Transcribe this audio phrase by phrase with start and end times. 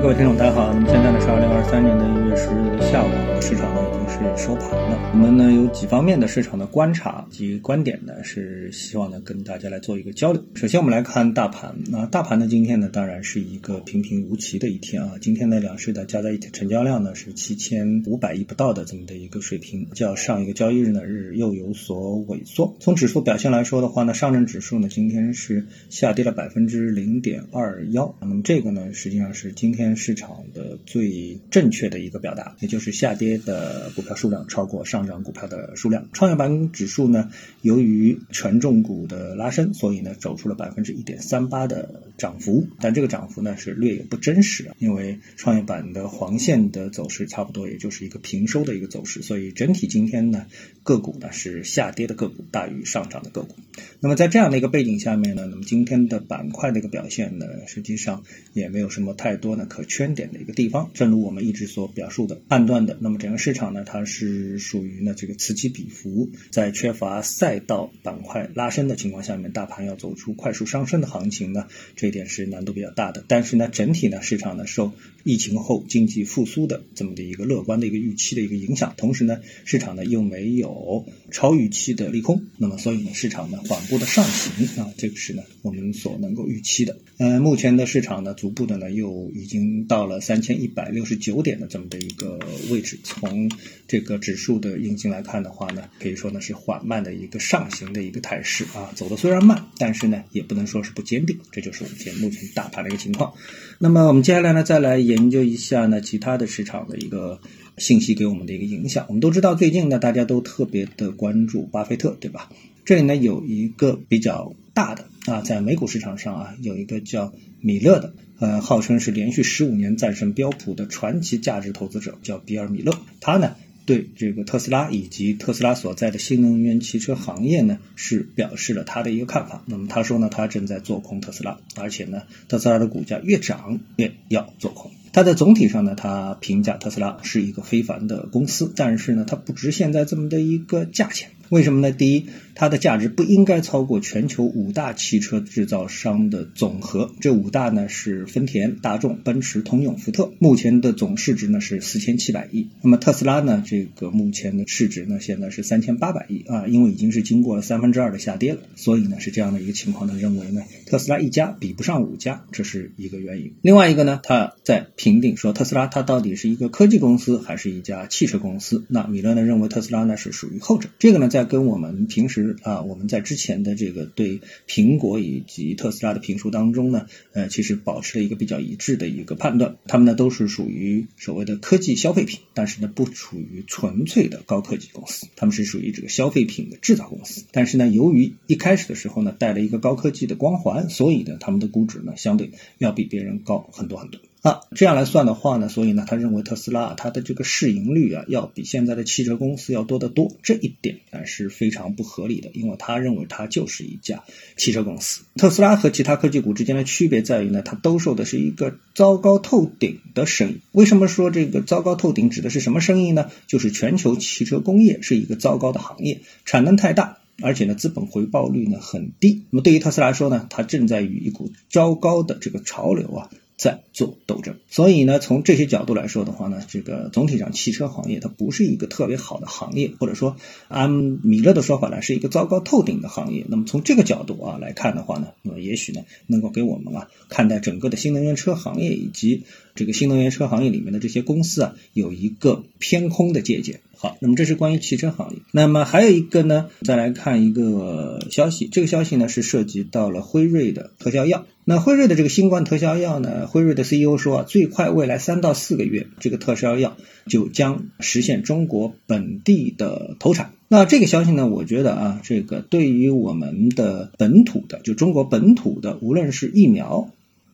[0.00, 0.72] 各位听众，大家好。
[0.72, 4.98] 那么现在呢是二零二三年的一月十日的下午，市场呢已经是收盘了。
[5.12, 10.42] 我们呢有几方面的市场的观察及观点呢，是希望呢跟大家来做一个交流。
[10.54, 15.12] 首先我们来看大盘，那大盘呢今天呢当然是一个平平无奇的一天啊。
[15.20, 22.74] 今天的两市的加在一起成交量呢是七千五百亿不到的这么的一个水平，较上一个交易日呢日又有所萎缩。
[22.80, 29.89] 从指数表现来说的话呢，上证指数呢今天是下跌了百分之零点二幺，那么这个呢实际上是今天。
[29.96, 36.08] 市场的最正确的一个表达，也就是下跌的股票数量超过上涨股票的数量。
[36.12, 37.30] 创业板指数呢，
[37.62, 50.46] 由于权重股的拉升，所以呢走出了百分之一点三八的涨幅，但这个涨幅呢是略有不真实，因为创业板的黄线的走势差不多也就是一个平收的一个走势，所以整体今天呢
[50.84, 53.56] 个股呢是下跌的个股大于上涨的个股。
[53.98, 59.80] 那么在这样的一个背景下面呢，那么今天的板块的一个表现呢，实际上也没有什么太多呢可。
[59.90, 73.24] 圈点的一个地方，正如我们一直所表述的、判断的，那么整个市场呢，它是属于呢这个此起彼伏，在缺乏赛道板块拉升的情况下面，大盘要走出快速上升的行情呢，这一点是难度比较大的。
[73.26, 74.92] 但是呢，整体呢，市场呢受
[75.24, 86.98] 疫情后经济复苏的这么的一个乐观的一个预期的一个影响，同时呢，市场呢又没有超预期的利空，那么所以呢，市场呢缓步的上行啊，这个是呢我们所能够预期的。
[87.16, 89.70] 呃，目前的市场呢，逐步的呢又已经。
[89.88, 92.38] 到了三千一百六十九点的这么的一个
[92.70, 93.50] 位置，从
[93.86, 103.34] 这个指数的运行来看的话呢，可以说呢是缓慢的一个上行的一个态势啊，走的虽然慢，但是呢也不能说是不坚定，这就是我们目前大盘的一个情况。
[103.78, 107.40] 那么我们接下来呢再来研究一下呢其他的市场的一个
[107.76, 109.04] 信息给我们的一个影响。
[109.08, 112.50] 我们都知道最近呢大家都特别的关注巴菲特，对吧？
[112.84, 118.14] 这里呢有一个比较大的啊，在美股市场上啊有一个叫米勒的。
[118.40, 122.98] 呃，号称是连续十五年战胜标普的传奇价值投资者，叫比尔·米勒。
[123.20, 123.54] 他呢，
[123.90, 129.64] 对这个特斯拉以及特斯拉所在的新能源汽车行业呢，是表示了他的一个看法。
[129.66, 134.92] 那么他说呢，他正在做空特斯拉，而且呢，特斯拉的股价越涨越要做空。
[135.12, 141.30] 他在总体上呢，他评价特斯拉是一个非凡的公司，但是呢，它不值现在这么的一个价钱。
[141.50, 141.90] 为什么呢？
[141.90, 147.10] 第一，它的价值不应该超过全球五大汽车制造商的总和。
[147.20, 150.32] 这五大呢是丰田、大众、奔驰、通用、福特。
[150.38, 152.68] 目前的总市值呢是四千七百亿。
[152.82, 163.54] 那么特斯拉呢，这个目前的市值呢现在是三千八百亿啊，因为已经是经过了三分之二的下跌了，所以呢是这样的一个情况呢，认为呢特斯拉一家比不上五家，这是一个原因。
[163.60, 168.84] 另外一个呢，他在评定说特斯拉它到底是一个科技公司还是一家汽车公司。
[168.86, 170.88] 那米勒呢认为特斯拉呢是属于后者。
[171.00, 194.20] 这个呢在在跟我们平时啊，我们在之前的这个对苹果以及特斯拉的评述当中呢，呃，其实保持了一个比较一致的一个判断，他们呢都是属于所谓的科技消费品，但是呢不属于纯粹的高科技公司，他们是属于这个消费品的制造公司，但是呢，由于一开始的时候呢带了一个高科技的光环，所以呢他们的估值呢相对要比别人高很多很多。
[194.42, 200.34] 啊，这样来算的话呢，所以呢，他认为特斯拉它的这个市盈率啊，要比现在的汽车公司要多得多。
[200.42, 204.24] 这一点啊是非常不合理的，因为他认为它就是一家
[204.56, 205.24] 汽车公司。
[205.36, 210.60] 特斯拉和其他科技股之间的区别在于呢，它兜售的是一个糟糕透顶的生意。
[210.72, 213.30] 为什么说这个糟糕透顶指的是什么生意呢？
[213.46, 219.42] 就是全球汽车工业是一个糟糕的行业，产能太大，而且呢资本回报率呢很低。
[219.50, 223.30] 那么对于特斯拉来说呢，它正在与一股糟糕的这个潮流啊。
[223.60, 230.36] 在做斗争，所以呢，从这些角度来说的话呢，这个总体上汽车行业它不是一个特别好的行业，或者说
[230.68, 233.44] 按米勒的说法呢，是一个糟糕透顶的行业。
[233.50, 239.44] 那么从这个角度啊来看的话呢，那么也许呢，能够给我们啊看待整个的新能源车行业以及
[239.74, 243.80] 这个新能源车行业里面的这些公司啊，有一个偏空的借鉴。
[243.96, 245.40] 好，那么这是关于汽车行业。
[245.52, 251.44] 那么还有一个呢，再来看一个消息，这个消息呢是涉及到了辉瑞的特效药。
[251.66, 256.96] 那辉瑞的这个新冠特效药呢，辉瑞的 CEO 说，最快未来三到四个月，这个特效药
[257.26, 260.52] 就将实现中国本地的投产。
[260.68, 267.10] 那这个消息呢，我觉得啊，这个对于我们的本土的，就中国本土的，无论是疫苗。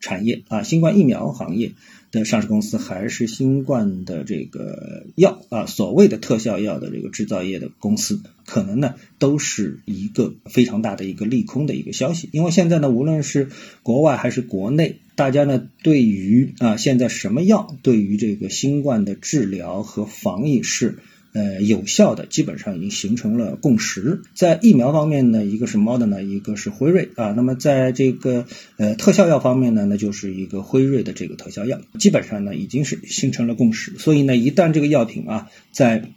[0.00, 1.72] 产业啊，新冠疫苗行业
[2.10, 12.28] 的上市公司，还是新冠的这个药啊，所谓的特效药的这个制造业的公司，可能呢都是一个非常大的一个利空的一个消息。
[12.32, 13.48] 因为现在呢，无论是
[13.82, 20.98] 国外还是国内，大家呢对于啊现在什么药对于这个新冠的治疗和防疫是。
[21.38, 24.22] 呃，有效的基本上已经形成了共识。
[24.34, 27.32] 在疫苗方面呢，一个是 Moderna，一个是辉瑞啊。
[27.36, 28.44] 那么在这个
[28.76, 33.96] 呃特效药方面呢，那就是一个辉瑞的这个特效药，基本上呢已经是形成了共识。
[33.98, 36.10] 所以呢，一旦这个药品啊在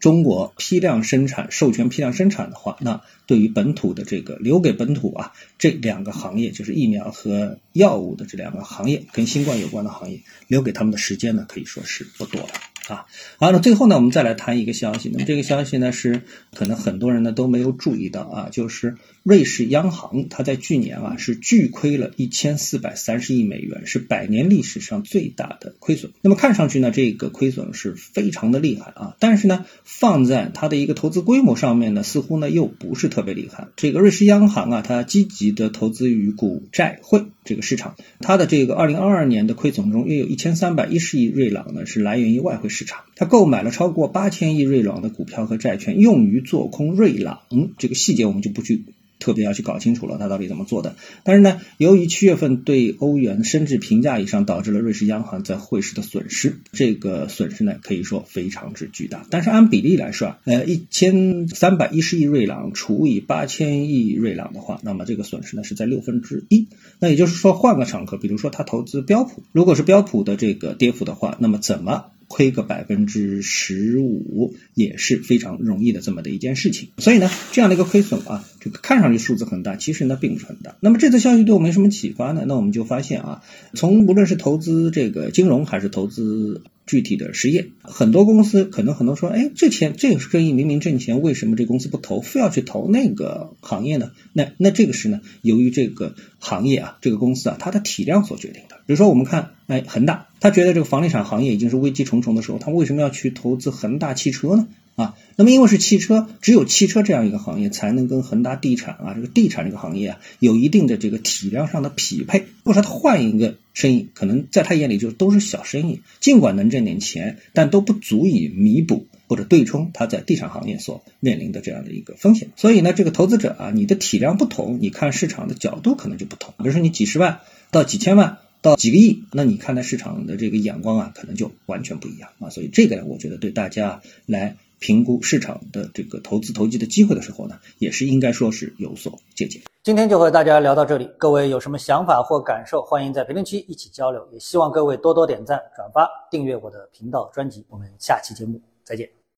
[0.00, 12.48] 中国批量生产、授权批量生产的话，那对于本土的这个留给本土啊这两个行业，就是疫苗和药物的这两个行业，跟新冠有关的行业，留给他们的时间呢，可以说是不多了。
[12.88, 13.04] 啊，
[13.38, 15.10] 好，那最后呢，我们再来谈一个消息。
[15.12, 16.22] 那么这个消息呢，是
[16.54, 18.94] 可能很多人呢都没有注意到啊，就是
[19.24, 26.12] 瑞士央行它在去年啊是巨亏了一千四百三十亿美元，是百年历史上最大的亏损。
[26.22, 33.66] 那么看上去呢，这个亏损是非常的厉害啊，但是呢，放在它的一个投资规模上面呢，似乎呢又不是特别厉害。
[33.74, 42.68] 这个瑞士央行啊，它积极的投资于股债汇这个市场，它的这个二零二二年的亏损中，约有一千三百一十亿瑞郎呢是来源于外汇。
[42.68, 47.40] 市场，他购买了超过八千亿瑞郎的股票和债券，用于做空瑞郎。
[47.78, 48.84] 这个细节我们就不去
[49.18, 50.96] 特别要去搞清楚了，他到底怎么做的。
[51.24, 56.60] 但是呢，由于七月份对欧元升至平价以上，导致了瑞士央行在汇市的损失。
[56.72, 59.26] 这个损失呢，可以说非常之巨大。
[59.30, 66.66] 但是按比例来说，呃，一千三百一十亿瑞郎除以八千亿瑞郎的话，那么这个损失呢是在六分之一。
[66.98, 72.06] 那也就是说，换个场合，比如说他投资标普，如果是标普的这个跌幅的话，那么怎么？
[72.28, 80.76] 亏个百分之十五也是非常容易的这么的一件事情，所以呢，这样的一个亏损啊，这个看上去数字很大，其实呢并不是很大。
[80.80, 82.44] 那么这次消息对我们有什么启发呢？
[82.46, 83.42] 那我们就发现啊，
[83.74, 86.62] 从无论是投资这个金融还是投资。
[86.86, 94.12] 具体的实业，很多公司可能很多说，哎，这钱这个生意明明挣钱，为什么这公司不投，非要去投那个行业呢？
[94.32, 98.76] 那那这个是呢，由于这个行业啊，这个公司啊，它的体量所决定的。
[98.86, 104.68] 比如说我们看，哎，恒大，他觉得这个房地产行业已经是危机重重的时候，他为什么要去投资恒大汽车呢？
[104.96, 112.46] 啊，那么因为是汽车，只有汽车这样一个行业才能跟恒大地产啊这个地产这个行业啊有一定的这个体量上的匹配。
[112.64, 122.48] 或者他换一个生意，可能在他眼里就都是小生意，尽管能挣点钱，但都不足以弥补或者对冲他在地产行业所面临的这样的一个风险。
[122.56, 126.54] 所以呢，这个投资者啊，你的体量不同，你看市场的角度可能就不同。
[126.58, 127.40] 比如说你几十万
[127.70, 128.38] 到几千万。
[128.62, 132.50] 到几个亿，那你看待市场的这个眼光啊，可能就完全不一样啊。
[132.50, 139.62] 所以这个呢，我觉得对大家来评估市场的这个投资投机的机会的时候呢，也是应该说是有所借鉴。
[139.82, 144.26] 今天就和大家聊到这里，各位有什么想法或感受，欢迎在评论区一起交流。
[144.32, 147.64] 也希望各位多多点赞、转发、订阅我的频道专辑。
[147.68, 149.25] 我们下期节目再见。